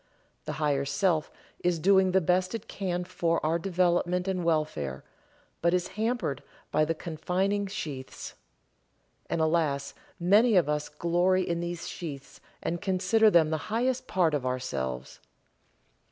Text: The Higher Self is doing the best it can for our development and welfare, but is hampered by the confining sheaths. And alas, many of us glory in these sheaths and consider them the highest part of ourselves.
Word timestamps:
The 0.45 0.53
Higher 0.53 0.83
Self 0.83 1.31
is 1.59 1.77
doing 1.77 2.11
the 2.11 2.21
best 2.21 2.55
it 2.55 2.67
can 2.67 3.03
for 3.03 3.39
our 3.45 3.59
development 3.59 4.27
and 4.27 4.43
welfare, 4.43 5.03
but 5.61 5.75
is 5.75 5.89
hampered 5.89 6.41
by 6.71 6.85
the 6.85 6.95
confining 6.95 7.67
sheaths. 7.67 8.33
And 9.29 9.41
alas, 9.41 9.93
many 10.19 10.55
of 10.55 10.67
us 10.67 10.89
glory 10.89 11.47
in 11.47 11.59
these 11.59 11.87
sheaths 11.87 12.41
and 12.63 12.81
consider 12.81 13.29
them 13.29 13.51
the 13.51 13.57
highest 13.69 14.07
part 14.07 14.33
of 14.33 14.43
ourselves. 14.43 15.19